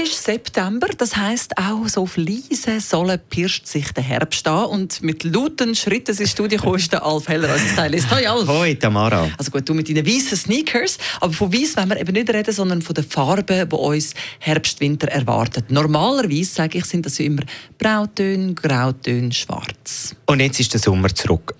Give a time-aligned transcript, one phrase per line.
[0.00, 4.66] Es ist September, das heißt auch so auf leise Sohle pirscht sich der Herbst an
[4.66, 8.08] und mit lauten Schritten ins Studio gekommen ist der Alf Heller als Stylist.
[8.12, 8.46] Hoi Alf!
[8.46, 9.28] Hoi Tamara.
[9.36, 12.54] Also gut, du mit deinen weißen Sneakers, aber von weiß wollen wir eben nicht reden,
[12.54, 15.68] sondern von den Farben, die uns Herbst, Winter erwartet.
[15.68, 17.42] Normalerweise, sage ich, sind das ja immer
[17.76, 20.14] Brautöne, Grautöne, Schwarz.
[20.26, 21.56] Und jetzt ist der Sommer zurück.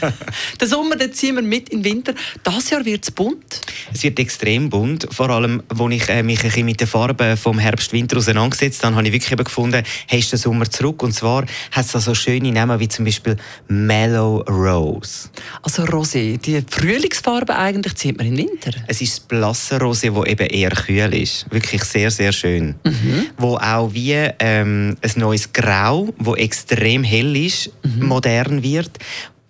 [0.60, 2.14] den Sommer den ziehen wir mit in den Winter.
[2.42, 3.60] Das Jahr wird es bunt.
[3.92, 7.36] Es wird extrem bunt, vor allem, als ich äh, mich ein bisschen mit den Farben
[7.36, 11.02] vom Herbst, Winter auseinandergesetzt habe, habe ich wirklich eben gefunden, hey, ist der Sommer zurück.
[11.02, 13.36] Und zwar hat es so schöne Namen wie zum Beispiel
[13.68, 15.28] Mellow Rose.
[15.62, 18.72] Also Rosé, die Frühlingsfarbe eigentlich zieht man im Winter.
[18.86, 21.46] Es ist das blasse Rosé, das eben eher kühl ist.
[21.50, 22.74] Wirklich sehr, sehr schön.
[22.84, 23.26] Mhm.
[23.36, 28.06] Wo auch wie ähm, ein neues Grau, wo extrem hell ist, mhm.
[28.06, 28.90] modern wird.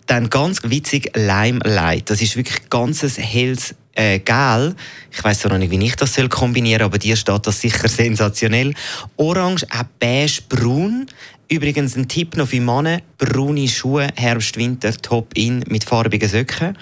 [0.07, 2.11] Dann ganz witzig Limelight.
[2.11, 4.75] Das ist wirklich ganz helles äh, Gel.
[5.11, 7.89] Ich weiß noch nicht, wie ich das soll kombinieren soll, aber dir steht das sicher
[7.89, 8.75] sensationell.
[9.17, 11.07] Orange, auch beige, braun.
[11.49, 16.77] Übrigens ein Tipp noch für Männer: braune Schuhe, Herbst, Winter, top in mit farbigen Söcken.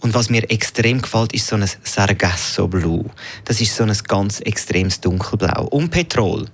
[0.00, 3.04] Und was mir extrem gefällt, ist so ein Sargasso Blue.
[3.44, 5.66] Das ist so ein ganz extremes Dunkelblau.
[5.66, 6.46] Und Petrol.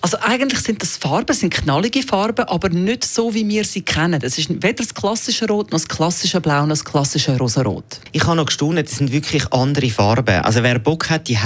[0.00, 4.20] Also eigentlich sind das Farben, sind knallige Farben, aber nicht so, wie wir sie kennen.
[4.22, 8.00] Es ist weder das klassische Rot, noch das klassische Blau, noch das klassische Rosarot.
[8.12, 10.40] Ich habe noch gestaunt, das sind wirklich andere Farben.
[10.42, 11.38] Also wer Bock hat, die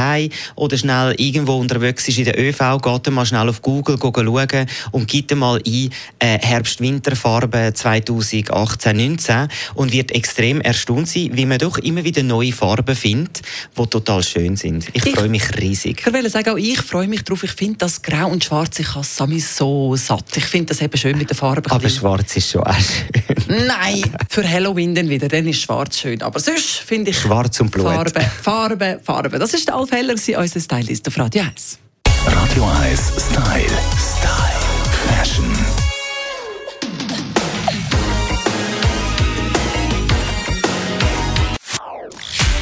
[0.55, 5.09] oder schnell irgendwo unterwegs ist in der ÖV, geht mal schnell auf Google schauen und
[5.09, 12.04] gibt mal ein äh, Herbst-Winter-Farben 2018-19 und wird extrem erstaunt sein, wie man doch immer
[12.04, 13.42] wieder neue Farben findet,
[13.77, 14.88] die total schön sind.
[14.92, 16.02] Ich, ich freue mich riesig.
[16.06, 17.42] Ich will sagen, auch ich freue mich darauf.
[17.42, 20.36] Ich finde das Grau und Schwarz, ich habe Sami so satt.
[20.36, 21.70] Ich finde das eben schön mit den Farben.
[21.70, 23.36] Aber Schwarz ist schon auch schön.
[23.66, 26.22] Nein, für Halloween dann wieder, dann ist Schwarz schön.
[26.22, 27.86] Aber sonst finde ich Schwarz und Blut.
[27.86, 29.38] Farbe, Farbe, Farbe.
[29.38, 31.78] Das ist der Alf Heller, unser Stylist auf Radio 1.
[32.26, 33.64] Radio 1 Style.
[33.97, 34.58] Style.
[35.06, 35.88] Fashion.